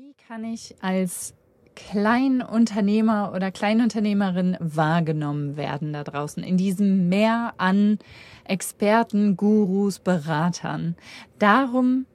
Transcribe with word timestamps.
Wie 0.00 0.14
kann 0.28 0.44
ich 0.44 0.76
als 0.80 1.34
Kleinunternehmer 1.74 3.32
oder 3.34 3.50
Kleinunternehmerin 3.50 4.56
wahrgenommen 4.60 5.56
werden 5.56 5.92
da 5.92 6.04
draußen 6.04 6.44
in 6.44 6.56
diesem 6.56 7.08
Meer 7.08 7.54
an 7.56 7.98
Experten, 8.44 9.36
Gurus, 9.36 9.98
Beratern? 9.98 10.94
Darum 11.40 12.06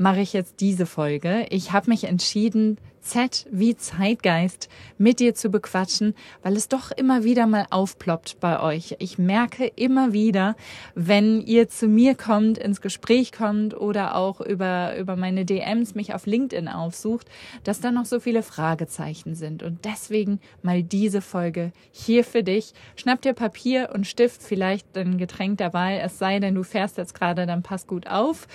mache 0.00 0.20
ich 0.20 0.32
jetzt 0.32 0.60
diese 0.60 0.86
Folge. 0.86 1.46
Ich 1.50 1.72
habe 1.72 1.90
mich 1.90 2.04
entschieden, 2.04 2.78
Z 3.02 3.46
wie 3.50 3.76
Zeitgeist 3.76 4.68
mit 4.98 5.20
dir 5.20 5.34
zu 5.34 5.50
bequatschen, 5.50 6.14
weil 6.42 6.56
es 6.56 6.68
doch 6.68 6.90
immer 6.90 7.24
wieder 7.24 7.46
mal 7.46 7.66
aufploppt 7.70 8.40
bei 8.40 8.60
euch. 8.60 8.96
Ich 8.98 9.18
merke 9.18 9.66
immer 9.66 10.12
wieder, 10.12 10.56
wenn 10.94 11.40
ihr 11.40 11.68
zu 11.68 11.86
mir 11.86 12.14
kommt, 12.14 12.56
ins 12.58 12.80
Gespräch 12.80 13.32
kommt 13.32 13.74
oder 13.74 14.16
auch 14.16 14.40
über, 14.40 14.96
über 14.96 15.16
meine 15.16 15.44
DMs 15.44 15.94
mich 15.94 16.14
auf 16.14 16.26
LinkedIn 16.26 16.68
aufsucht, 16.68 17.26
dass 17.64 17.80
da 17.80 17.90
noch 17.90 18.04
so 18.06 18.20
viele 18.20 18.42
Fragezeichen 18.42 19.34
sind. 19.34 19.62
Und 19.62 19.84
deswegen 19.84 20.40
mal 20.62 20.82
diese 20.82 21.20
Folge 21.20 21.72
hier 21.90 22.24
für 22.24 22.42
dich. 22.42 22.72
Schnapp 22.96 23.22
dir 23.22 23.34
Papier 23.34 23.90
und 23.94 24.06
Stift, 24.06 24.42
vielleicht 24.42 24.96
ein 24.96 25.18
Getränk 25.18 25.58
dabei. 25.58 25.98
Es 25.98 26.18
sei 26.18 26.38
denn, 26.38 26.54
du 26.54 26.62
fährst 26.62 26.96
jetzt 26.96 27.14
gerade, 27.14 27.46
dann 27.46 27.62
pass 27.62 27.86
gut 27.86 28.06
auf. 28.06 28.46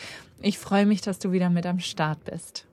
Ich 0.41 0.57
freue 0.57 0.85
mich, 0.85 1.01
dass 1.01 1.19
du 1.19 1.31
wieder 1.31 1.49
mit 1.49 1.65
am 1.65 1.79
Start 1.79 2.23
bist. 2.25 2.65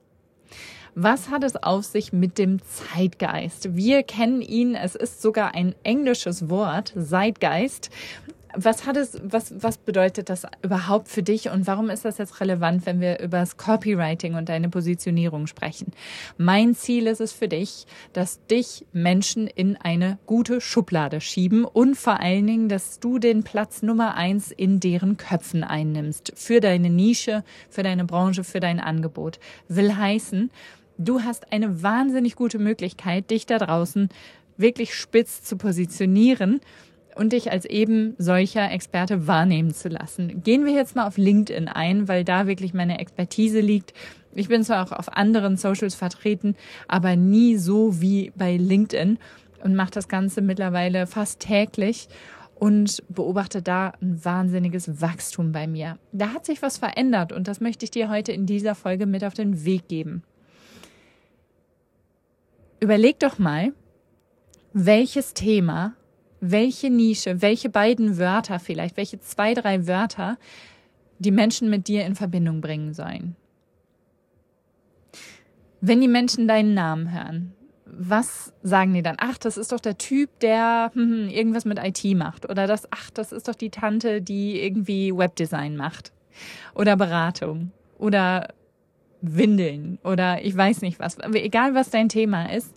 Was 0.95 1.29
hat 1.29 1.43
es 1.43 1.55
auf 1.55 1.85
sich 1.85 2.13
mit 2.13 2.37
dem 2.37 2.59
Zeitgeist? 2.61 3.75
Wir 3.75 4.03
kennen 4.03 4.41
ihn, 4.41 4.75
es 4.75 4.93
ist 4.93 5.23
sogar 5.23 5.55
ein 5.55 5.73
englisches 5.83 6.49
Wort, 6.49 6.93
Zeitgeist. 6.95 7.89
Was 8.55 8.85
hat 8.85 8.97
es, 8.97 9.19
was, 9.23 9.53
was 9.63 9.77
bedeutet 9.77 10.29
das 10.29 10.45
überhaupt 10.61 11.07
für 11.07 11.23
dich 11.23 11.49
und 11.49 11.65
warum 11.65 11.89
ist 11.89 12.05
das 12.05 12.17
jetzt 12.17 12.39
relevant, 12.39 12.85
wenn 12.85 13.01
wir 13.01 13.19
über 13.19 13.39
das 13.39 13.57
Copywriting 13.57 14.35
und 14.35 14.49
deine 14.49 14.69
Positionierung 14.69 15.47
sprechen? 15.47 15.91
Mein 16.37 16.75
Ziel 16.75 17.07
ist 17.07 17.21
es 17.21 17.33
für 17.33 17.47
dich, 17.47 17.85
dass 18.13 18.45
dich 18.47 18.85
Menschen 18.93 19.47
in 19.47 19.75
eine 19.77 20.19
gute 20.25 20.61
Schublade 20.61 21.19
schieben 21.19 21.65
und 21.65 21.95
vor 21.95 22.19
allen 22.19 22.45
Dingen, 22.45 22.69
dass 22.69 22.99
du 22.99 23.17
den 23.17 23.43
Platz 23.43 23.81
Nummer 23.81 24.15
eins 24.15 24.51
in 24.51 24.79
deren 24.79 25.17
Köpfen 25.17 25.63
einnimmst. 25.63 26.33
Für 26.35 26.59
deine 26.59 26.89
Nische, 26.89 27.43
für 27.69 27.83
deine 27.83 28.05
Branche, 28.05 28.43
für 28.43 28.59
dein 28.59 28.79
Angebot. 28.79 29.39
Will 29.67 29.95
heißen, 29.95 30.51
Du 30.97 31.21
hast 31.21 31.51
eine 31.51 31.81
wahnsinnig 31.81 32.35
gute 32.35 32.59
Möglichkeit, 32.59 33.31
dich 33.31 33.47
da 33.47 33.57
draußen 33.57 34.09
wirklich 34.57 34.93
spitz 34.93 35.41
zu 35.41 35.57
positionieren 35.57 36.61
und 37.15 37.33
dich 37.33 37.51
als 37.51 37.65
eben 37.65 38.15
solcher 38.17 38.71
Experte 38.71 39.27
wahrnehmen 39.27 39.73
zu 39.73 39.89
lassen. 39.89 40.43
Gehen 40.43 40.65
wir 40.65 40.73
jetzt 40.73 40.95
mal 40.95 41.07
auf 41.07 41.17
LinkedIn 41.17 41.67
ein, 41.67 42.07
weil 42.07 42.23
da 42.23 42.47
wirklich 42.47 42.73
meine 42.73 42.99
Expertise 42.99 43.59
liegt. 43.59 43.93
Ich 44.33 44.47
bin 44.47 44.63
zwar 44.63 44.85
auch 44.85 44.91
auf 44.91 45.15
anderen 45.15 45.57
Socials 45.57 45.95
vertreten, 45.95 46.55
aber 46.87 47.15
nie 47.15 47.57
so 47.57 48.01
wie 48.01 48.31
bei 48.35 48.57
LinkedIn 48.57 49.19
und 49.63 49.75
mache 49.75 49.91
das 49.91 50.07
Ganze 50.07 50.41
mittlerweile 50.41 51.07
fast 51.07 51.39
täglich 51.39 52.07
und 52.55 53.03
beobachte 53.09 53.61
da 53.61 53.93
ein 54.01 54.23
wahnsinniges 54.23 55.01
Wachstum 55.01 55.51
bei 55.51 55.67
mir. 55.67 55.97
Da 56.11 56.29
hat 56.29 56.45
sich 56.45 56.61
was 56.61 56.77
verändert 56.77 57.31
und 57.31 57.47
das 57.47 57.59
möchte 57.59 57.85
ich 57.85 57.91
dir 57.91 58.09
heute 58.09 58.31
in 58.31 58.45
dieser 58.45 58.75
Folge 58.75 59.05
mit 59.05 59.23
auf 59.23 59.33
den 59.33 59.65
Weg 59.65 59.87
geben. 59.87 60.23
Überleg 62.79 63.19
doch 63.19 63.39
mal, 63.39 63.73
welches 64.73 65.33
Thema, 65.33 65.93
welche 66.51 66.89
Nische, 66.89 67.41
welche 67.41 67.69
beiden 67.69 68.17
Wörter 68.17 68.59
vielleicht, 68.59 68.97
welche 68.97 69.19
zwei, 69.19 69.53
drei 69.53 69.87
Wörter 69.87 70.37
die 71.19 71.31
Menschen 71.31 71.69
mit 71.69 71.87
dir 71.87 72.05
in 72.05 72.15
Verbindung 72.15 72.59
bringen 72.59 72.93
sollen. 72.93 73.37
Wenn 75.79 76.01
die 76.01 76.09
Menschen 76.09 76.47
deinen 76.47 76.73
Namen 76.73 77.13
hören, 77.13 77.53
was 77.85 78.51
sagen 78.61 78.93
die 78.93 79.03
dann? 79.03 79.15
Ach, 79.19 79.37
das 79.37 79.55
ist 79.55 79.71
doch 79.71 79.79
der 79.79 79.97
Typ, 79.97 80.39
der 80.39 80.91
hm, 80.93 81.03
hm 81.03 81.29
irgendwas 81.29 81.63
mit 81.63 81.79
IT 81.81 82.03
macht. 82.17 82.49
Oder 82.49 82.67
das, 82.67 82.87
ach, 82.91 83.09
das 83.11 83.31
ist 83.31 83.47
doch 83.47 83.55
die 83.55 83.69
Tante, 83.69 84.21
die 84.21 84.59
irgendwie 84.59 85.15
Webdesign 85.15 85.77
macht. 85.77 86.11
Oder 86.73 86.97
Beratung. 86.97 87.71
Oder 87.99 88.49
Windeln 89.23 89.99
oder 90.03 90.43
ich 90.43 90.55
weiß 90.55 90.81
nicht 90.81 90.99
was. 90.99 91.17
Aber 91.19 91.41
egal, 91.41 91.73
was 91.73 91.89
dein 91.89 92.09
Thema 92.09 92.51
ist, 92.51 92.75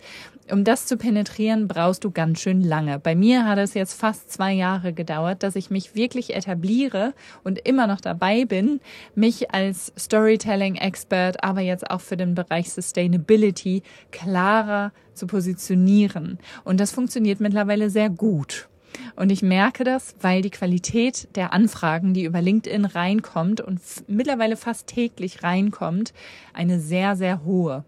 um 0.51 0.63
das 0.63 0.85
zu 0.85 0.97
penetrieren, 0.97 1.67
brauchst 1.67 2.03
du 2.03 2.11
ganz 2.11 2.39
schön 2.39 2.61
lange. 2.61 2.99
Bei 2.99 3.15
mir 3.15 3.45
hat 3.45 3.57
es 3.57 3.73
jetzt 3.73 3.93
fast 3.93 4.31
zwei 4.31 4.53
Jahre 4.53 4.93
gedauert, 4.93 5.43
dass 5.43 5.55
ich 5.55 5.69
mich 5.69 5.95
wirklich 5.95 6.35
etabliere 6.35 7.13
und 7.43 7.59
immer 7.67 7.87
noch 7.87 8.01
dabei 8.01 8.45
bin, 8.45 8.79
mich 9.15 9.51
als 9.51 9.91
Storytelling-Expert, 9.97 11.43
aber 11.43 11.61
jetzt 11.61 11.89
auch 11.89 12.01
für 12.01 12.17
den 12.17 12.35
Bereich 12.35 12.71
Sustainability 12.71 13.83
klarer 14.11 14.91
zu 15.13 15.27
positionieren. 15.27 16.39
Und 16.63 16.79
das 16.79 16.91
funktioniert 16.91 17.39
mittlerweile 17.39 17.89
sehr 17.89 18.09
gut. 18.09 18.69
Und 19.15 19.31
ich 19.31 19.41
merke 19.41 19.83
das, 19.83 20.15
weil 20.21 20.41
die 20.41 20.49
Qualität 20.49 21.27
der 21.35 21.53
Anfragen, 21.53 22.13
die 22.13 22.23
über 22.23 22.41
LinkedIn 22.41 22.85
reinkommt 22.85 23.61
und 23.61 23.79
mittlerweile 24.07 24.57
fast 24.57 24.87
täglich 24.87 25.43
reinkommt, 25.43 26.13
eine 26.53 26.79
sehr, 26.79 27.15
sehr 27.15 27.43
hohe 27.43 27.83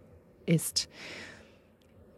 ist. 0.46 0.90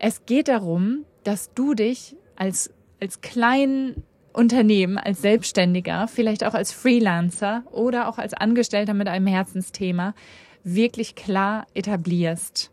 Es 0.03 0.25
geht 0.25 0.47
darum, 0.47 1.05
dass 1.23 1.53
du 1.53 1.75
dich 1.75 2.15
als, 2.35 2.73
als 2.99 3.21
kleinen 3.21 4.01
Unternehmen, 4.33 4.97
als 4.97 5.21
Selbstständiger, 5.21 6.07
vielleicht 6.07 6.43
auch 6.43 6.55
als 6.55 6.71
Freelancer 6.71 7.61
oder 7.71 8.09
auch 8.09 8.17
als 8.17 8.33
Angestellter 8.33 8.95
mit 8.95 9.07
einem 9.07 9.27
Herzensthema 9.27 10.15
wirklich 10.63 11.13
klar 11.13 11.67
etablierst. 11.75 12.71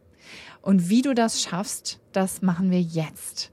Und 0.62 0.88
wie 0.88 1.02
du 1.02 1.14
das 1.14 1.42
schaffst, 1.42 2.00
das 2.12 2.40
machen 2.40 2.70
wir 2.70 2.80
jetzt. 2.80 3.52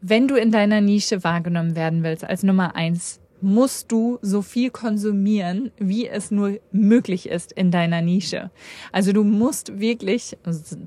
Wenn 0.00 0.28
du 0.28 0.36
in 0.36 0.52
deiner 0.52 0.80
Nische 0.80 1.24
wahrgenommen 1.24 1.74
werden 1.74 2.04
willst 2.04 2.22
als 2.22 2.44
Nummer 2.44 2.76
eins, 2.76 3.18
musst 3.40 3.90
du 3.90 4.20
so 4.22 4.42
viel 4.42 4.70
konsumieren, 4.70 5.72
wie 5.76 6.06
es 6.06 6.30
nur 6.30 6.60
möglich 6.70 7.28
ist 7.28 7.50
in 7.50 7.72
deiner 7.72 8.00
Nische. 8.00 8.52
Also 8.92 9.12
du 9.12 9.24
musst 9.24 9.80
wirklich, 9.80 10.38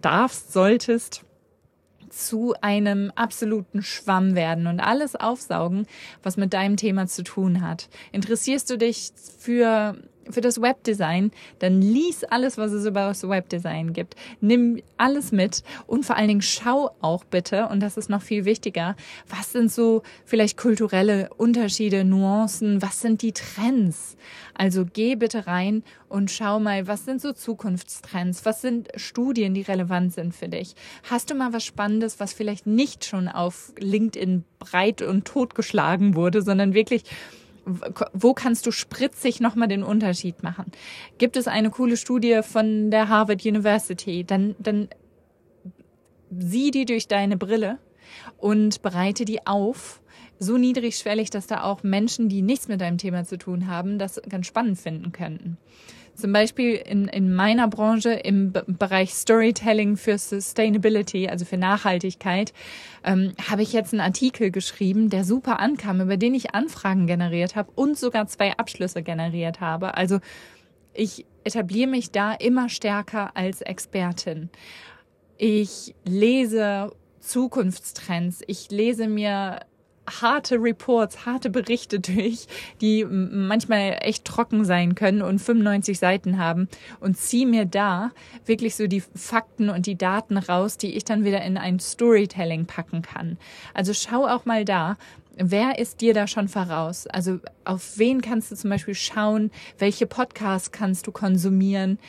darfst, 0.02 0.54
solltest 0.54 1.26
zu 2.12 2.54
einem 2.62 3.12
absoluten 3.16 3.82
Schwamm 3.82 4.36
werden 4.36 4.68
und 4.68 4.80
alles 4.80 5.16
aufsaugen, 5.16 5.88
was 6.24 6.38
mit 6.38 6.54
deinem 6.54 6.78
Thema 6.78 7.08
zu 7.08 7.24
tun 7.24 7.62
hat. 7.62 7.90
Interessierst 8.12 8.70
du 8.70 8.78
dich 8.78 9.12
für 9.40 9.96
für 10.30 10.42
das 10.42 10.62
Webdesign, 10.62 11.32
dann 11.60 11.82
lies 11.82 12.24
alles, 12.24 12.58
was 12.58 12.72
es 12.72 12.86
über 12.86 13.08
das 13.08 13.28
Webdesign 13.28 13.94
gibt. 13.94 14.16
Nimm 14.40 14.82
alles 14.98 15.32
mit 15.32 15.64
und 15.88 16.06
vor 16.06 16.16
allen 16.16 16.28
Dingen 16.28 16.42
schau 16.42 16.92
auch 17.02 17.24
bitte, 17.24 17.68
und 17.68 17.80
das 17.82 17.98
ist 17.98 18.10
noch 18.10 18.22
viel 18.22 18.46
wichtiger, 18.46 18.96
was 19.28 19.52
sind 19.52 19.72
so 19.72 20.04
vielleicht 20.26 20.58
kulturelle 20.58 21.30
Unterschiede, 21.38 22.04
Nuancen, 22.04 22.82
was 22.82 23.02
sind 23.02 23.22
die 23.22 23.34
Trends? 23.34 24.18
Also 24.54 24.86
geh 24.86 25.16
bitte 25.16 25.48
rein 25.48 25.84
und 26.08 26.30
schau 26.30 26.60
mal, 26.60 26.88
was 26.88 27.06
sind 27.06 27.22
so 27.22 27.34
Zukunftstrends, 27.34 28.46
was 28.46 28.62
sind 28.62 28.90
Studien, 28.96 29.54
die 29.54 29.62
relevant 29.62 30.14
sind 30.14 30.36
für 30.36 30.50
dich. 30.50 30.76
Hast 31.10 31.32
du 31.32 31.36
mal 31.36 31.54
was 31.54 31.66
Spannendes, 31.66 32.20
was 32.20 32.34
vielleicht 32.34 32.68
nicht 32.68 33.06
schon 33.06 33.28
auf 33.28 33.74
LinkedIn 33.80 34.44
breit 34.60 35.02
und 35.02 35.26
totgeschlagen 35.26 36.16
wurde, 36.16 36.42
sondern 36.42 36.74
wirklich 36.74 37.04
wo 37.66 38.34
kannst 38.34 38.66
du 38.66 38.72
spritzig 38.72 39.40
nochmal 39.40 39.68
den 39.68 39.84
Unterschied 39.84 40.44
machen? 40.44 40.66
Gibt 41.18 41.38
es 41.38 41.48
eine 41.48 41.70
coole 41.70 41.98
Studie 41.98 42.42
von 42.44 42.92
der 42.92 43.10
Harvard 43.10 43.46
University, 43.46 44.24
dann, 44.24 44.56
dann 44.60 44.90
sieh 46.32 46.72
die 46.72 46.86
durch 46.86 47.08
deine 47.08 47.38
Brille 47.38 47.78
und 48.38 48.82
bereite 48.82 49.26
die 49.26 49.46
auf, 49.46 50.02
so 50.40 50.58
niedrigschwellig, 50.58 51.30
dass 51.30 51.46
da 51.46 51.64
auch 51.64 51.84
Menschen, 51.84 52.28
die 52.28 52.42
nichts 52.42 52.68
mit 52.68 52.82
deinem 52.82 52.98
Thema 52.98 53.26
zu 53.26 53.38
tun 53.38 53.68
haben, 53.68 54.00
das 54.00 54.20
ganz 54.28 54.48
spannend 54.48 54.80
finden 54.80 55.12
könnten. 55.12 55.58
Zum 56.22 56.34
Beispiel 56.34 56.76
in, 56.76 57.08
in 57.08 57.34
meiner 57.34 57.68
Branche 57.68 58.12
im 58.12 58.52
B 58.52 58.62
Bereich 58.68 59.12
Storytelling 59.16 59.98
für 59.98 60.20
Sustainability, 60.20 61.28
also 61.28 61.46
für 61.46 61.58
Nachhaltigkeit, 61.58 62.54
ähm, 63.04 63.34
habe 63.50 63.64
ich 63.64 63.74
jetzt 63.74 63.92
einen 63.92 64.02
Artikel 64.02 64.52
geschrieben, 64.52 65.10
der 65.10 65.24
super 65.24 65.60
ankam, 65.60 66.00
über 66.00 66.18
den 66.18 66.36
ich 66.36 66.54
Anfragen 66.54 67.08
generiert 67.08 67.56
habe 67.56 67.72
und 67.74 67.98
sogar 67.98 68.28
zwei 68.28 68.56
Abschlüsse 68.56 69.02
generiert 69.02 69.62
habe. 69.62 69.98
Also 69.98 70.20
ich 70.94 71.26
etabliere 71.44 71.90
mich 71.90 72.12
da 72.12 72.34
immer 72.34 72.70
stärker 72.70 73.36
als 73.36 73.62
Expertin. 73.62 74.52
Ich 75.38 75.96
lese 76.06 76.92
Zukunftstrends. 77.20 78.44
Ich 78.46 78.70
lese 78.70 79.08
mir 79.08 79.62
harte 80.10 80.56
Reports, 80.56 81.26
harte 81.26 81.50
Berichte 81.50 82.00
durch, 82.02 82.48
die 82.82 83.06
manchmal 83.06 83.98
echt 84.02 84.26
trocken 84.26 84.66
sein 84.66 84.96
können 84.96 85.22
und 85.22 85.40
95 85.40 86.00
Seiten 86.00 86.38
haben 86.38 86.68
und 87.00 87.18
ziehe 87.18 87.48
mir 87.48 87.66
da 87.66 88.12
wirklich 88.46 88.76
so 88.76 88.88
die 88.88 89.04
Fakten 89.16 89.70
und 89.70 89.86
die 89.86 89.98
Daten 89.98 90.38
raus, 90.38 90.78
die 90.78 90.96
ich 90.96 91.06
dann 91.06 91.24
wieder 91.24 91.42
in 91.42 91.58
ein 91.58 91.80
Storytelling 91.80 92.66
packen 92.66 93.02
kann. 93.02 93.38
Also 93.74 93.94
schau 93.94 94.28
auch 94.28 94.46
mal 94.46 94.66
da, 94.66 94.98
Wer 95.38 95.80
ist 95.80 96.02
dir 96.02 96.14
da 96.14 96.28
schon 96.28 96.50
voraus? 96.50 97.08
Also 97.08 97.40
auf 97.64 97.98
wen 97.98 98.22
kannst 98.22 98.52
du 98.52 98.56
zum 98.56 98.70
Beispiel 98.70 98.96
schauen? 98.96 99.50
Welche 99.80 100.06
Podcasts 100.06 100.72
kannst 100.72 101.08
du 101.08 101.14
konsumieren? 101.14 102.00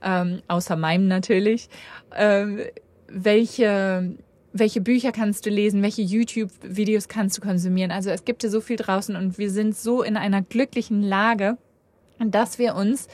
Ähm, 0.00 0.42
außer 0.46 0.76
meinem 0.76 1.08
natürlich. 1.08 1.68
Ähm, 2.14 2.60
welche 3.08 4.14
welche 4.52 4.80
Bücher 4.80 5.12
kannst 5.12 5.46
du 5.46 5.50
lesen, 5.50 5.82
welche 5.82 6.02
YouTube-Videos 6.02 7.08
kannst 7.08 7.36
du 7.36 7.40
konsumieren. 7.40 7.90
Also 7.90 8.10
es 8.10 8.24
gibt 8.24 8.42
ja 8.42 8.48
so 8.48 8.60
viel 8.60 8.76
draußen 8.76 9.14
und 9.16 9.38
wir 9.38 9.50
sind 9.50 9.76
so 9.76 10.02
in 10.02 10.16
einer 10.16 10.42
glücklichen 10.42 11.02
Lage, 11.02 11.58
dass 12.18 12.58
wir 12.58 12.74
uns 12.74 13.08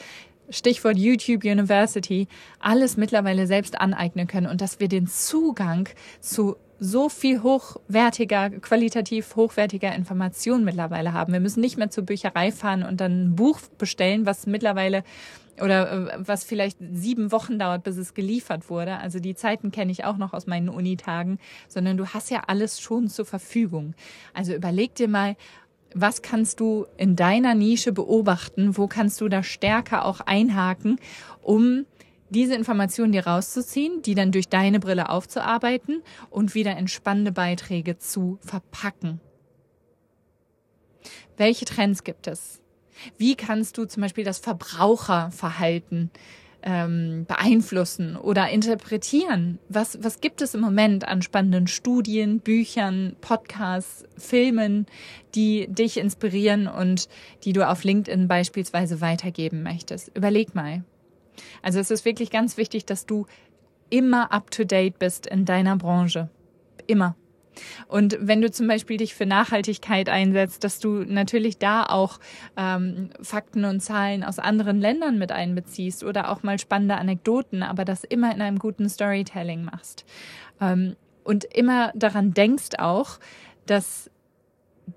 Stichwort 0.51 0.99
YouTube 0.99 1.45
University, 1.45 2.29
alles 2.61 2.97
mittlerweile 2.97 3.47
selbst 3.47 3.81
aneignen 3.81 4.27
können 4.27 4.47
und 4.47 4.61
dass 4.61 4.79
wir 4.79 4.89
den 4.89 5.07
Zugang 5.07 5.89
zu 6.21 6.57
so 6.79 7.09
viel 7.09 7.43
hochwertiger, 7.43 8.51
qualitativ 8.51 9.37
hochwertiger 9.37 9.95
Information 9.95 10.65
mittlerweile 10.65 11.13
haben. 11.13 11.33
Wir 11.33 11.41
müssen 11.41 11.61
nicht 11.61 11.77
mehr 11.77 11.91
zur 11.91 12.05
Bücherei 12.05 12.53
fahren 12.53 12.83
und 12.83 13.01
dann 13.01 13.27
ein 13.27 13.37
Buch 13.37 13.61
bestellen, 13.79 14.27
was 14.27 14.47
mittlerweile 14.47 15.05
oder 15.61 16.11
äh, 16.11 16.19
was 16.19 16.45
vielleicht 16.45 16.79
sieben 16.93 17.33
Wochen 17.33 17.59
dauert, 17.59 17.85
bis 17.85 17.97
es 17.97 18.15
geliefert 18.15 18.71
wurde. 18.71 18.99
Also 18.99 19.21
die 19.21 19.35
Zeiten 19.35 19.71
kenne 19.71 19.93
ich 19.93 20.05
auch 20.05 20.17
noch 20.17 20.33
aus 20.33 20.47
meinen 20.47 20.69
Unitagen, 20.69 21.39
sondern 21.69 21.97
du 21.97 22.07
hast 22.09 22.31
ja 22.31 22.43
alles 22.47 22.81
schon 22.81 23.09
zur 23.09 23.25
Verfügung. 23.25 23.95
Also 24.33 24.55
überleg 24.55 24.95
dir 24.95 25.09
mal, 25.09 25.37
was 25.95 26.23
kannst 26.23 26.59
du 26.59 26.87
in 26.97 27.15
deiner 27.15 27.55
Nische 27.55 27.93
beobachten? 27.93 28.77
Wo 28.77 28.89
kannst 28.89 29.21
du 29.21 29.29
da 29.29 29.45
stärker 29.45 30.05
auch 30.05 30.21
einhaken, 30.21 30.99
um 31.41 31.87
diese 32.31 32.55
Informationen 32.55 33.13
dir 33.13 33.27
rauszuziehen, 33.27 34.03
die 34.03 34.15
dann 34.15 34.33
durch 34.33 34.49
deine 34.49 34.81
Brille 34.81 35.09
aufzuarbeiten 35.09 36.03
und 36.31 36.55
wieder 36.55 36.77
in 36.77 36.89
spannende 36.89 37.33
Beiträge 37.33 37.99
zu 37.99 38.39
verpacken? 38.41 39.21
Welche 41.37 41.65
Trends 41.65 42.05
gibt 42.05 42.27
es? 42.27 42.61
Wie 43.19 43.35
kannst 43.35 43.77
du 43.77 43.85
zum 43.87 44.03
Beispiel 44.03 44.25
das 44.25 44.39
Verbraucherverhalten 44.39 46.11
ähm, 46.63 47.27
beeinflussen 47.27 48.17
oder 48.17 48.49
interpretieren? 48.51 49.59
Was, 49.69 50.03
was 50.03 50.21
gibt 50.21 50.41
es 50.41 50.55
im 50.55 50.61
Moment 50.61 51.07
an 51.07 51.23
spannenden 51.23 51.67
Studien, 51.67 52.41
Büchern, 52.41 53.17
Podcasts, 53.21 54.05
Filmen, 54.17 54.87
die 55.35 55.67
dich 55.69 55.99
inspirieren 55.99 56.67
und 56.69 57.09
die 57.45 57.53
du 57.53 57.69
auf 57.69 57.85
LinkedIn 57.85 58.29
beispielsweise 58.29 59.01
weitergeben 59.01 59.63
möchtest? 59.63 60.11
Überleg 60.17 60.55
mal. 60.55 60.85
Also 61.63 61.79
es 61.79 61.91
ist 61.91 62.05
wirklich 62.05 62.31
ganz 62.31 62.57
wichtig, 62.57 62.87
dass 62.87 63.07
du 63.07 63.27
immer 63.91 64.33
up-to-date 64.33 64.99
bist 64.99 65.27
in 65.27 65.45
deiner 65.45 65.77
Branche. 65.77 66.31
Immer. 66.87 67.17
Und 67.87 68.17
wenn 68.21 68.41
du 68.41 68.51
zum 68.51 68.67
Beispiel 68.67 68.97
dich 68.97 69.15
für 69.15 69.27
Nachhaltigkeit 69.27 70.09
einsetzt, 70.09 70.65
dass 70.65 70.81
du 70.81 71.05
natürlich 71.05 71.59
da 71.59 71.85
auch 71.85 72.19
ähm, 72.57 73.11
Fakten 73.21 73.65
und 73.65 73.81
Zahlen 73.81 74.25
aus 74.25 74.39
anderen 74.39 74.81
Ländern 74.81 75.19
mit 75.19 75.33
einbeziehst 75.33 76.05
oder 76.05 76.31
auch 76.31 76.43
mal 76.43 76.59
spannende 76.59 76.97
Anekdoten, 76.97 77.63
aber 77.63 77.85
das 77.85 78.05
immer 78.05 78.35
in 78.35 78.43
einem 78.43 78.59
guten 78.59 78.89
Storytelling 78.89 79.65
machst. 79.65 80.05
Ähm, 80.61 80.97
und 81.23 81.45
immer 81.45 81.93
daran 81.95 82.35
denkst 82.35 82.79
auch, 82.79 83.19
dass 83.67 84.11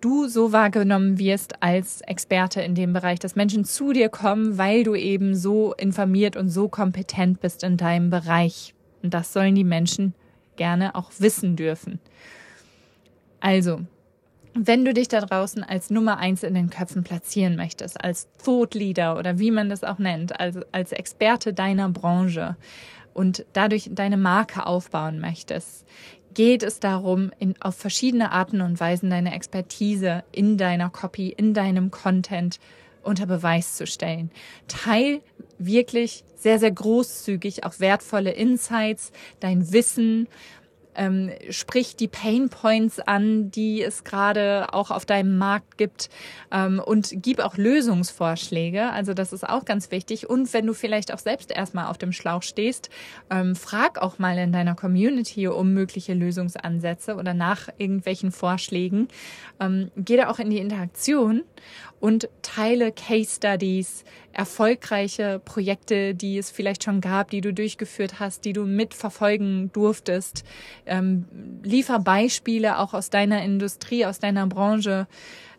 du 0.02 0.28
so 0.28 0.52
wahrgenommen 0.52 1.18
wirst 1.20 1.62
als 1.64 2.02
Experte 2.02 2.62
in 2.62 2.76
dem 2.76 2.94
Bereich, 2.94 3.20
dass 3.20 3.36
Menschen 3.36 3.66
zu 3.66 3.94
dir 3.94 4.10
kommen, 4.10 4.58
weil 4.58 4.84
du 4.84 4.96
eben 4.96 5.36
so 5.36 5.74
informiert 5.74 6.36
und 6.36 6.50
so 6.50 6.68
kompetent 6.68 7.40
bist 7.40 7.64
in 7.64 7.78
deinem 7.78 8.10
Bereich. 8.10 8.74
Und 9.02 9.14
das 9.14 9.34
sollen 9.34 9.56
die 9.56 9.64
Menschen 9.64 10.14
gerne 10.56 10.96
auch 10.96 11.12
wissen 11.20 11.56
dürfen. 11.56 12.00
Also, 13.40 13.82
wenn 14.54 14.86
du 14.86 14.94
dich 14.94 15.08
da 15.08 15.22
draußen 15.22 15.64
als 15.64 15.90
Nummer 15.92 16.18
eins 16.18 16.42
in 16.42 16.56
den 16.56 16.72
Köpfen 16.72 17.04
platzieren 17.04 17.56
möchtest, 17.56 18.04
als 18.04 18.28
Thought 18.44 18.74
Leader 18.74 19.18
oder 19.18 19.38
wie 19.38 19.52
man 19.52 19.70
das 19.70 19.84
auch 19.84 20.00
nennt, 20.00 20.40
also 20.40 20.62
als 20.72 20.92
Experte 20.92 21.54
deiner 21.54 21.90
Branche 21.90 22.58
und 23.14 23.46
dadurch 23.54 23.90
deine 23.94 24.18
Marke 24.18 24.66
aufbauen 24.66 25.20
möchtest, 25.20 25.86
geht 26.38 26.62
es 26.62 26.80
darum, 26.80 27.32
in, 27.40 27.56
auf 27.62 27.76
verschiedene 27.76 28.32
Arten 28.32 28.62
und 28.62 28.80
Weisen 28.80 29.10
deine 29.10 29.34
Expertise 29.34 30.24
in 30.32 30.56
deiner 30.56 30.92
Copy, 30.92 31.30
in 31.30 31.56
deinem 31.56 31.90
Content 31.90 32.60
unter 33.02 33.26
Beweis 33.26 33.76
zu 33.76 33.88
stellen. 33.88 34.30
Teil 34.68 35.22
wirklich 35.58 36.24
sehr, 36.36 36.60
sehr 36.60 36.70
großzügig 36.70 37.64
auch 37.64 37.80
wertvolle 37.80 38.30
Insights, 38.30 39.12
dein 39.40 39.74
Wissen 39.74 40.28
ähm, 40.98 41.32
sprich 41.50 41.96
die 41.96 42.08
Pain 42.08 42.50
Points 42.50 43.00
an, 43.00 43.52
die 43.52 43.82
es 43.82 44.04
gerade 44.04 44.74
auch 44.74 44.92
auf 44.92 45.06
deinem 45.06 45.38
Markt 45.38 45.78
gibt 45.78 46.10
ähm, 46.52 46.82
und 46.84 47.12
gib 47.14 47.40
auch 47.40 47.56
Lösungsvorschläge. 47.56 48.92
Also 48.92 49.14
das 49.14 49.32
ist 49.32 49.48
auch 49.48 49.64
ganz 49.64 49.92
wichtig. 49.92 50.30
Und 50.30 50.52
wenn 50.54 50.66
du 50.66 50.74
vielleicht 50.74 51.14
auch 51.14 51.20
selbst 51.20 51.52
erstmal 51.52 51.88
auf 51.88 51.98
dem 51.98 52.12
Schlauch 52.12 52.44
stehst, 52.44 52.90
ähm, 53.30 53.56
frag 53.56 54.02
auch 54.02 54.20
mal 54.20 54.38
in 54.38 54.52
deiner 54.52 54.76
Community 54.76 55.48
um 55.48 55.74
mögliche 55.74 56.14
Lösungsansätze 56.14 57.16
oder 57.16 57.34
nach 57.34 57.70
irgendwelchen 57.78 58.32
Vorschlägen. 58.32 59.08
Ähm, 59.60 59.92
geh 59.96 60.18
da 60.18 60.30
auch 60.30 60.40
in 60.40 60.50
die 60.50 60.60
Interaktion 60.60 61.44
und 62.00 62.30
teile 62.42 62.92
Case 62.92 63.36
Studies, 63.36 64.04
erfolgreiche 64.38 65.42
Projekte, 65.44 66.14
die 66.14 66.38
es 66.38 66.52
vielleicht 66.52 66.84
schon 66.84 67.02
gab, 67.02 67.32
die 67.32 67.42
du 67.42 67.54
durchgeführt 67.54 68.20
hast, 68.20 68.46
die 68.46 68.54
du 68.54 68.66
mitverfolgen 68.66 69.72
durftest. 69.74 70.44
Ähm, 70.86 71.26
liefer 71.64 71.98
Beispiele 71.98 72.78
auch 72.78 72.94
aus 72.94 73.10
deiner 73.10 73.44
Industrie, 73.44 74.06
aus 74.06 74.20
deiner 74.20 74.46
Branche, 74.46 75.08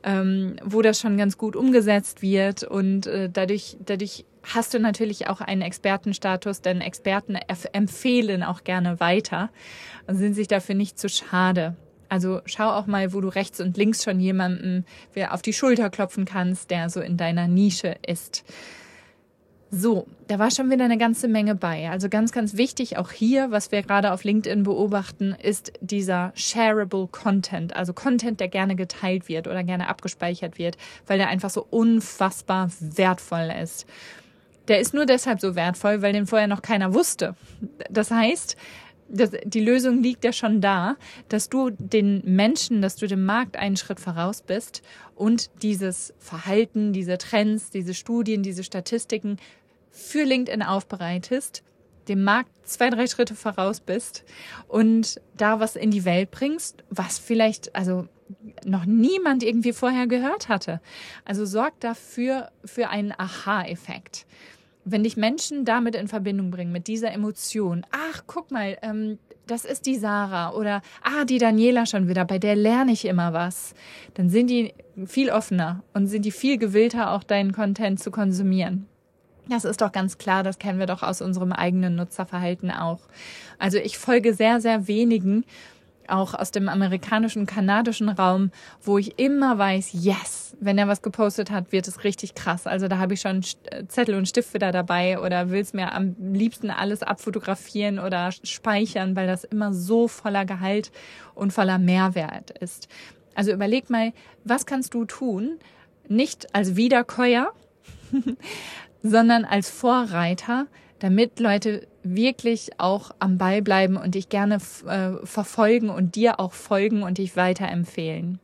ähm, 0.04 0.56
wo 0.62 0.80
das 0.80 1.00
schon 1.00 1.16
ganz 1.16 1.36
gut 1.36 1.56
umgesetzt 1.56 2.22
wird 2.22 2.62
und 2.62 3.08
äh, 3.08 3.28
dadurch, 3.28 3.76
dadurch 3.84 4.24
hast 4.44 4.72
du 4.74 4.78
natürlich 4.78 5.26
auch 5.26 5.40
einen 5.40 5.62
Expertenstatus, 5.62 6.62
denn 6.62 6.80
Experten 6.80 7.36
empfehlen 7.72 8.44
auch 8.44 8.62
gerne 8.62 9.00
weiter 9.00 9.50
und 10.06 10.16
sind 10.16 10.34
sich 10.34 10.46
dafür 10.46 10.76
nicht 10.76 11.00
zu 11.00 11.08
schade. 11.08 11.74
Also 12.08 12.40
schau 12.46 12.70
auch 12.70 12.86
mal, 12.86 13.12
wo 13.12 13.20
du 13.20 13.28
rechts 13.28 13.60
und 13.60 13.76
links 13.76 14.02
schon 14.02 14.20
jemanden 14.20 14.84
auf 15.30 15.42
die 15.42 15.52
Schulter 15.52 15.90
klopfen 15.90 16.24
kannst, 16.24 16.70
der 16.70 16.88
so 16.90 17.00
in 17.00 17.16
deiner 17.16 17.48
Nische 17.48 17.96
ist. 18.06 18.44
So, 19.70 20.06
da 20.28 20.38
war 20.38 20.50
schon 20.50 20.70
wieder 20.70 20.86
eine 20.86 20.96
ganze 20.96 21.28
Menge 21.28 21.54
bei. 21.54 21.90
Also 21.90 22.08
ganz, 22.08 22.32
ganz 22.32 22.56
wichtig 22.56 22.96
auch 22.96 23.10
hier, 23.10 23.50
was 23.50 23.70
wir 23.70 23.82
gerade 23.82 24.12
auf 24.12 24.24
LinkedIn 24.24 24.62
beobachten, 24.62 25.36
ist 25.42 25.74
dieser 25.82 26.32
shareable 26.34 27.06
Content, 27.08 27.76
also 27.76 27.92
Content, 27.92 28.40
der 28.40 28.48
gerne 28.48 28.76
geteilt 28.76 29.28
wird 29.28 29.46
oder 29.46 29.62
gerne 29.64 29.88
abgespeichert 29.88 30.56
wird, 30.56 30.78
weil 31.06 31.18
der 31.18 31.28
einfach 31.28 31.50
so 31.50 31.66
unfassbar 31.68 32.70
wertvoll 32.80 33.52
ist. 33.62 33.86
Der 34.68 34.80
ist 34.80 34.94
nur 34.94 35.04
deshalb 35.04 35.38
so 35.40 35.54
wertvoll, 35.54 36.00
weil 36.00 36.14
den 36.14 36.26
vorher 36.26 36.48
noch 36.48 36.62
keiner 36.62 36.94
wusste. 36.94 37.34
Das 37.90 38.10
heißt, 38.10 38.56
das, 39.08 39.30
die 39.44 39.60
Lösung 39.60 40.02
liegt 40.02 40.24
ja 40.24 40.32
schon 40.32 40.60
da, 40.60 40.96
dass 41.28 41.48
du 41.48 41.70
den 41.70 42.22
Menschen, 42.24 42.82
dass 42.82 42.96
du 42.96 43.06
dem 43.06 43.24
Markt 43.24 43.56
einen 43.56 43.76
Schritt 43.76 44.00
voraus 44.00 44.42
bist 44.42 44.82
und 45.14 45.50
dieses 45.62 46.14
Verhalten, 46.18 46.92
diese 46.92 47.18
Trends, 47.18 47.70
diese 47.70 47.94
Studien, 47.94 48.42
diese 48.42 48.64
Statistiken 48.64 49.38
für 49.90 50.24
LinkedIn 50.24 50.62
aufbereitest, 50.62 51.62
dem 52.08 52.22
Markt 52.24 52.50
zwei, 52.64 52.90
drei 52.90 53.06
Schritte 53.06 53.34
voraus 53.34 53.80
bist 53.80 54.24
und 54.66 55.20
da 55.36 55.60
was 55.60 55.76
in 55.76 55.90
die 55.90 56.04
Welt 56.04 56.30
bringst, 56.30 56.84
was 56.90 57.18
vielleicht, 57.18 57.74
also 57.74 58.06
noch 58.64 58.84
niemand 58.84 59.42
irgendwie 59.42 59.72
vorher 59.72 60.06
gehört 60.06 60.48
hatte. 60.48 60.80
Also 61.24 61.46
sorg 61.46 61.80
dafür 61.80 62.50
für 62.64 62.90
einen 62.90 63.12
Aha-Effekt 63.16 64.26
wenn 64.90 65.04
dich 65.04 65.16
Menschen 65.16 65.64
damit 65.64 65.94
in 65.94 66.08
Verbindung 66.08 66.50
bringen, 66.50 66.72
mit 66.72 66.86
dieser 66.86 67.12
Emotion, 67.12 67.84
ach, 67.90 68.22
guck 68.26 68.50
mal, 68.50 68.76
ähm, 68.82 69.18
das 69.46 69.64
ist 69.64 69.86
die 69.86 69.96
Sarah 69.96 70.52
oder 70.52 70.82
ah, 71.02 71.24
die 71.24 71.38
Daniela 71.38 71.86
schon 71.86 72.08
wieder, 72.08 72.24
bei 72.24 72.38
der 72.38 72.56
lerne 72.56 72.92
ich 72.92 73.04
immer 73.04 73.32
was, 73.32 73.74
dann 74.14 74.28
sind 74.28 74.48
die 74.48 74.74
viel 75.06 75.30
offener 75.30 75.82
und 75.94 76.06
sind 76.06 76.24
die 76.24 76.30
viel 76.30 76.58
gewillter, 76.58 77.12
auch 77.12 77.22
deinen 77.22 77.52
Content 77.52 78.00
zu 78.00 78.10
konsumieren. 78.10 78.86
Das 79.48 79.64
ist 79.64 79.80
doch 79.80 79.92
ganz 79.92 80.18
klar, 80.18 80.42
das 80.42 80.58
kennen 80.58 80.78
wir 80.78 80.86
doch 80.86 81.02
aus 81.02 81.22
unserem 81.22 81.52
eigenen 81.52 81.96
Nutzerverhalten 81.96 82.70
auch. 82.70 83.00
Also 83.58 83.78
ich 83.78 83.96
folge 83.96 84.34
sehr, 84.34 84.60
sehr 84.60 84.86
wenigen, 84.88 85.44
auch 86.10 86.34
aus 86.34 86.50
dem 86.50 86.68
amerikanischen, 86.68 87.46
kanadischen 87.46 88.08
Raum, 88.08 88.50
wo 88.82 88.98
ich 88.98 89.18
immer 89.18 89.58
weiß, 89.58 89.90
yes, 89.92 90.56
wenn 90.60 90.78
er 90.78 90.88
was 90.88 91.02
gepostet 91.02 91.50
hat, 91.50 91.72
wird 91.72 91.88
es 91.88 92.04
richtig 92.04 92.34
krass. 92.34 92.66
Also 92.66 92.88
da 92.88 92.98
habe 92.98 93.14
ich 93.14 93.20
schon 93.20 93.42
äh, 93.70 93.86
Zettel 93.86 94.14
und 94.14 94.28
Stift 94.28 94.54
wieder 94.54 94.72
dabei 94.72 95.20
oder 95.20 95.50
will 95.50 95.60
es 95.60 95.72
mir 95.72 95.92
am 95.92 96.16
liebsten 96.18 96.70
alles 96.70 97.02
abfotografieren 97.02 97.98
oder 97.98 98.30
speichern, 98.32 99.16
weil 99.16 99.26
das 99.26 99.44
immer 99.44 99.72
so 99.72 100.08
voller 100.08 100.44
Gehalt 100.44 100.90
und 101.34 101.52
voller 101.52 101.78
Mehrwert 101.78 102.50
ist. 102.50 102.88
Also 103.34 103.52
überleg 103.52 103.88
mal, 103.90 104.12
was 104.44 104.66
kannst 104.66 104.94
du 104.94 105.04
tun, 105.04 105.58
nicht 106.08 106.54
als 106.54 106.76
Wiederkäuer, 106.76 107.52
sondern 109.02 109.44
als 109.44 109.70
Vorreiter, 109.70 110.66
damit 110.98 111.38
Leute 111.38 111.86
wirklich 112.14 112.70
auch 112.78 113.10
am 113.18 113.38
Ball 113.38 113.62
bleiben 113.62 113.96
und 113.96 114.14
dich 114.14 114.28
gerne 114.28 114.58
äh, 114.86 115.24
verfolgen 115.24 115.90
und 115.90 116.14
dir 116.14 116.40
auch 116.40 116.52
folgen 116.52 117.02
und 117.02 117.18
dich 117.18 117.36
weiterempfehlen. 117.36 118.40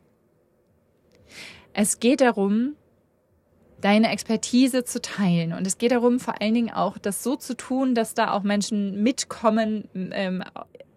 Es 1.73 1.99
geht 1.99 2.21
darum, 2.21 2.75
deine 3.81 4.11
Expertise 4.11 4.83
zu 4.83 5.01
teilen. 5.01 5.53
Und 5.53 5.67
es 5.67 5.77
geht 5.77 5.91
darum, 5.91 6.19
vor 6.19 6.41
allen 6.41 6.53
Dingen 6.53 6.71
auch 6.71 6.97
das 6.97 7.21
so 7.21 7.35
zu 7.35 7.55
tun, 7.55 7.93
dass 7.93 8.13
da 8.13 8.31
auch 8.31 8.43
Menschen 8.43 9.03
mitkommen, 9.03 9.89
ähm, 9.93 10.43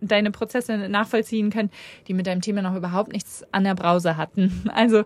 deine 0.00 0.30
Prozesse 0.30 0.88
nachvollziehen 0.88 1.50
können, 1.50 1.70
die 2.06 2.14
mit 2.14 2.26
deinem 2.26 2.40
Thema 2.40 2.62
noch 2.62 2.74
überhaupt 2.74 3.12
nichts 3.12 3.44
an 3.52 3.64
der 3.64 3.74
Brause 3.74 4.16
hatten. 4.16 4.70
Also 4.72 5.04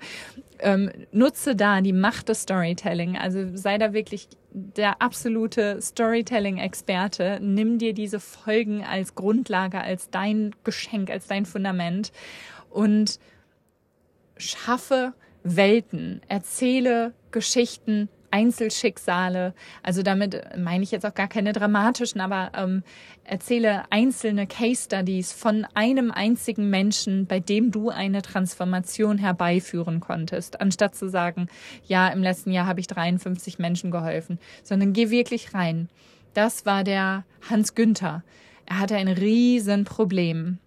ähm, 0.62 0.90
nutze 1.12 1.54
da 1.54 1.80
die 1.80 1.92
Macht 1.92 2.28
des 2.28 2.42
Storytelling. 2.42 3.16
Also 3.16 3.56
sei 3.56 3.78
da 3.78 3.92
wirklich 3.92 4.28
der 4.52 5.00
absolute 5.02 5.80
Storytelling-Experte. 5.80 7.38
Nimm 7.42 7.78
dir 7.78 7.94
diese 7.94 8.20
Folgen 8.20 8.84
als 8.84 9.14
Grundlage, 9.14 9.80
als 9.80 10.10
dein 10.10 10.54
Geschenk, 10.64 11.10
als 11.10 11.26
dein 11.26 11.46
Fundament 11.46 12.12
und 12.70 13.18
schaffe 14.36 15.14
Welten, 15.42 16.20
erzähle 16.28 17.12
Geschichten, 17.30 18.08
Einzelschicksale. 18.32 19.54
Also 19.82 20.02
damit 20.02 20.40
meine 20.58 20.82
ich 20.82 20.90
jetzt 20.90 21.06
auch 21.06 21.14
gar 21.14 21.28
keine 21.28 21.52
dramatischen, 21.52 22.20
aber 22.20 22.50
ähm, 22.56 22.82
erzähle 23.24 23.84
einzelne 23.90 24.46
Case 24.46 24.84
Studies 24.84 25.32
von 25.32 25.66
einem 25.74 26.10
einzigen 26.10 26.70
Menschen, 26.70 27.26
bei 27.26 27.38
dem 27.38 27.70
du 27.70 27.90
eine 27.90 28.22
Transformation 28.22 29.18
herbeiführen 29.18 30.00
konntest, 30.00 30.60
anstatt 30.60 30.96
zu 30.96 31.08
sagen, 31.08 31.48
ja, 31.86 32.08
im 32.08 32.22
letzten 32.22 32.50
Jahr 32.50 32.66
habe 32.66 32.80
ich 32.80 32.86
53 32.86 33.58
Menschen 33.58 33.90
geholfen, 33.90 34.38
sondern 34.64 34.92
geh 34.92 35.10
wirklich 35.10 35.54
rein. 35.54 35.88
Das 36.34 36.66
war 36.66 36.82
der 36.82 37.24
Hans 37.48 37.74
Günther. 37.74 38.24
Er 38.66 38.78
hatte 38.78 38.96
ein 38.96 39.08
Riesenproblem. 39.08 40.58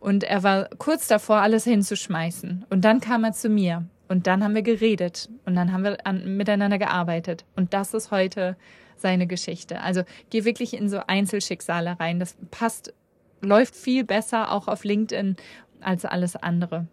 Und 0.00 0.24
er 0.24 0.42
war 0.42 0.68
kurz 0.78 1.06
davor, 1.06 1.36
alles 1.36 1.64
hinzuschmeißen. 1.64 2.64
Und 2.70 2.84
dann 2.84 3.00
kam 3.00 3.24
er 3.24 3.32
zu 3.32 3.48
mir 3.48 3.86
und 4.08 4.26
dann 4.26 4.42
haben 4.42 4.54
wir 4.54 4.62
geredet 4.62 5.28
und 5.44 5.54
dann 5.54 5.72
haben 5.72 5.84
wir 5.84 6.06
an, 6.06 6.36
miteinander 6.36 6.78
gearbeitet. 6.78 7.44
Und 7.56 7.74
das 7.74 7.94
ist 7.94 8.10
heute 8.10 8.56
seine 8.96 9.26
Geschichte. 9.26 9.80
Also 9.80 10.02
geh 10.30 10.44
wirklich 10.44 10.74
in 10.74 10.88
so 10.88 11.00
Einzelschicksale 11.06 11.98
rein. 11.98 12.18
Das 12.18 12.36
passt, 12.50 12.94
läuft 13.40 13.74
viel 13.74 14.04
besser 14.04 14.52
auch 14.52 14.68
auf 14.68 14.84
LinkedIn 14.84 15.36
als 15.80 16.04
alles 16.04 16.36
andere. 16.36 16.86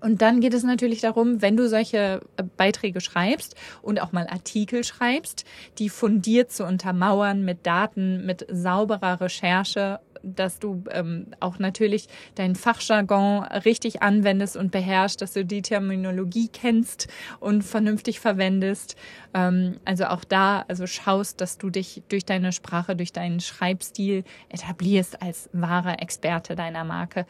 Und 0.00 0.22
dann 0.22 0.40
geht 0.40 0.54
es 0.54 0.62
natürlich 0.62 1.00
darum, 1.00 1.40
wenn 1.42 1.56
du 1.56 1.68
solche 1.68 2.20
äh, 2.36 2.42
Beiträge 2.56 3.00
schreibst 3.00 3.56
und 3.82 4.00
auch 4.00 4.12
mal 4.12 4.26
Artikel 4.26 4.84
schreibst, 4.84 5.44
die 5.78 5.88
fundiert 5.88 6.52
zu 6.52 6.64
untermauern 6.64 7.44
mit 7.44 7.66
Daten, 7.66 8.26
mit 8.26 8.46
sauberer 8.50 9.20
Recherche 9.20 10.00
dass 10.34 10.58
du 10.58 10.84
ähm, 10.90 11.28
auch 11.40 11.58
natürlich 11.58 12.08
deinen 12.34 12.54
Fachjargon 12.54 13.44
richtig 13.44 14.02
anwendest 14.02 14.56
und 14.56 14.70
beherrschst, 14.70 15.20
dass 15.20 15.32
du 15.32 15.44
die 15.44 15.62
Terminologie 15.62 16.48
kennst 16.48 17.08
und 17.40 17.62
vernünftig 17.62 18.20
verwendest. 18.20 18.96
Ähm, 19.34 19.78
also 19.84 20.06
auch 20.06 20.24
da, 20.24 20.64
also 20.68 20.86
schaust, 20.86 21.40
dass 21.40 21.58
du 21.58 21.70
dich 21.70 22.02
durch 22.08 22.24
deine 22.24 22.52
Sprache, 22.52 22.96
durch 22.96 23.12
deinen 23.12 23.40
Schreibstil 23.40 24.24
etablierst 24.48 25.22
als 25.22 25.48
wahrer 25.52 26.02
Experte 26.02 26.56
deiner 26.56 26.84
Marke 26.84 27.26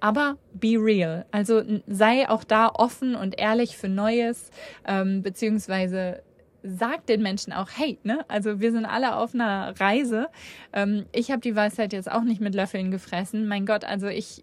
aber 0.00 0.38
be 0.52 0.76
real. 0.78 1.26
Also 1.30 1.62
sei 1.86 2.28
auch 2.28 2.44
da 2.44 2.68
offen 2.68 3.14
und 3.14 3.38
ehrlich 3.38 3.76
für 3.76 3.88
Neues, 3.88 4.50
ähm, 4.86 5.22
beziehungsweise 5.22 6.22
sagt 6.62 7.08
den 7.08 7.22
Menschen 7.22 7.52
auch, 7.52 7.68
hey, 7.74 7.98
ne, 8.02 8.24
also 8.28 8.60
wir 8.60 8.72
sind 8.72 8.84
alle 8.84 9.16
auf 9.16 9.34
einer 9.34 9.74
Reise. 9.78 10.28
Ähm, 10.72 11.06
ich 11.12 11.30
habe 11.30 11.40
die 11.40 11.56
Weisheit 11.56 11.92
jetzt 11.92 12.10
auch 12.10 12.22
nicht 12.22 12.40
mit 12.40 12.54
Löffeln 12.54 12.90
gefressen. 12.90 13.46
Mein 13.48 13.66
Gott, 13.66 13.84
also 13.84 14.06
ich, 14.06 14.42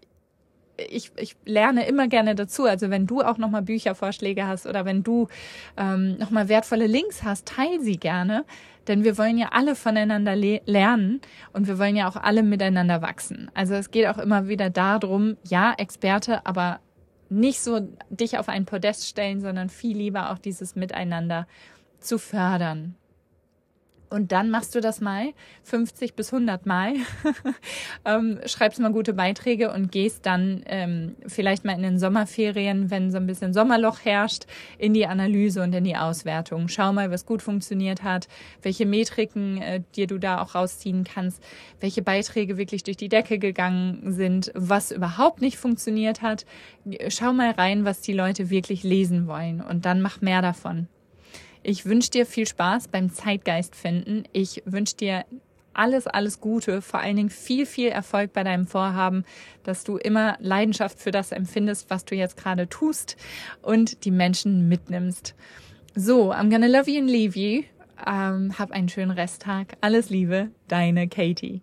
ich, 0.76 1.12
ich 1.16 1.36
lerne 1.44 1.86
immer 1.86 2.08
gerne 2.08 2.34
dazu. 2.34 2.64
Also 2.64 2.90
wenn 2.90 3.06
du 3.06 3.22
auch 3.22 3.38
nochmal 3.38 3.62
Büchervorschläge 3.62 4.46
hast 4.46 4.66
oder 4.66 4.84
wenn 4.84 5.02
du 5.02 5.28
ähm, 5.76 6.16
nochmal 6.18 6.48
wertvolle 6.48 6.86
Links 6.86 7.22
hast, 7.22 7.46
teil 7.46 7.80
sie 7.80 7.96
gerne. 7.96 8.44
Denn 8.86 9.04
wir 9.04 9.18
wollen 9.18 9.36
ja 9.36 9.50
alle 9.52 9.74
voneinander 9.74 10.34
le 10.34 10.62
lernen 10.64 11.20
und 11.52 11.66
wir 11.66 11.78
wollen 11.78 11.94
ja 11.94 12.08
auch 12.08 12.16
alle 12.16 12.42
miteinander 12.42 13.02
wachsen. 13.02 13.50
Also 13.52 13.74
es 13.74 13.90
geht 13.90 14.06
auch 14.06 14.18
immer 14.18 14.48
wieder 14.48 14.70
darum, 14.70 15.36
ja, 15.44 15.74
Experte, 15.76 16.46
aber 16.46 16.80
nicht 17.28 17.60
so 17.60 17.80
dich 18.08 18.38
auf 18.38 18.48
ein 18.48 18.64
Podest 18.64 19.06
stellen, 19.06 19.40
sondern 19.40 19.68
viel 19.68 19.96
lieber 19.96 20.30
auch 20.30 20.38
dieses 20.38 20.76
Miteinander 20.76 21.46
zu 22.00 22.18
fördern. 22.18 22.94
Und 24.10 24.32
dann 24.32 24.50
machst 24.50 24.74
du 24.74 24.80
das 24.80 25.00
mal 25.00 25.32
50 25.64 26.14
bis 26.14 26.32
100 26.32 26.64
Mal, 26.64 26.94
ähm, 28.04 28.40
schreibst 28.46 28.80
mal 28.80 28.92
gute 28.92 29.12
Beiträge 29.12 29.72
und 29.72 29.92
gehst 29.92 30.24
dann 30.24 30.62
ähm, 30.66 31.16
vielleicht 31.26 31.64
mal 31.64 31.74
in 31.74 31.82
den 31.82 31.98
Sommerferien, 31.98 32.90
wenn 32.90 33.10
so 33.10 33.18
ein 33.18 33.26
bisschen 33.26 33.52
Sommerloch 33.52 34.00
herrscht, 34.04 34.44
in 34.78 34.94
die 34.94 35.06
Analyse 35.06 35.62
und 35.62 35.74
in 35.74 35.84
die 35.84 35.96
Auswertung. 35.96 36.68
Schau 36.68 36.92
mal, 36.92 37.10
was 37.10 37.26
gut 37.26 37.42
funktioniert 37.42 38.02
hat, 38.02 38.28
welche 38.62 38.86
Metriken 38.86 39.60
äh, 39.60 39.82
dir 39.94 40.06
du 40.06 40.18
da 40.18 40.40
auch 40.40 40.54
rausziehen 40.54 41.04
kannst, 41.04 41.42
welche 41.80 42.02
Beiträge 42.02 42.56
wirklich 42.56 42.84
durch 42.84 42.96
die 42.96 43.10
Decke 43.10 43.38
gegangen 43.38 44.12
sind, 44.12 44.52
was 44.54 44.90
überhaupt 44.90 45.42
nicht 45.42 45.58
funktioniert 45.58 46.22
hat. 46.22 46.46
Schau 47.08 47.32
mal 47.32 47.50
rein, 47.50 47.84
was 47.84 48.00
die 48.00 48.14
Leute 48.14 48.48
wirklich 48.48 48.84
lesen 48.84 49.26
wollen 49.26 49.60
und 49.60 49.84
dann 49.84 50.00
mach 50.00 50.22
mehr 50.22 50.40
davon. 50.40 50.88
Ich 51.62 51.84
wünsche 51.86 52.10
dir 52.10 52.26
viel 52.26 52.46
Spaß 52.46 52.88
beim 52.88 53.12
Zeitgeist 53.12 53.74
finden. 53.74 54.24
Ich 54.32 54.62
wünsche 54.64 54.96
dir 54.96 55.24
alles, 55.74 56.06
alles 56.06 56.40
Gute, 56.40 56.82
vor 56.82 57.00
allen 57.00 57.16
Dingen 57.16 57.30
viel, 57.30 57.64
viel 57.64 57.88
Erfolg 57.88 58.32
bei 58.32 58.42
deinem 58.42 58.66
Vorhaben, 58.66 59.24
dass 59.62 59.84
du 59.84 59.96
immer 59.96 60.36
Leidenschaft 60.40 60.98
für 60.98 61.12
das 61.12 61.30
empfindest, 61.30 61.88
was 61.88 62.04
du 62.04 62.16
jetzt 62.16 62.36
gerade 62.36 62.68
tust 62.68 63.16
und 63.62 64.04
die 64.04 64.10
Menschen 64.10 64.68
mitnimmst. 64.68 65.34
So, 65.94 66.32
I'm 66.32 66.50
gonna 66.50 66.66
love 66.66 66.90
you 66.90 67.00
and 67.00 67.08
leave 67.08 67.38
you. 67.38 67.62
Ähm, 68.06 68.58
hab 68.58 68.72
einen 68.72 68.88
schönen 68.88 69.12
Resttag. 69.12 69.76
Alles 69.80 70.10
Liebe, 70.10 70.50
deine 70.68 71.08
Katie. 71.08 71.62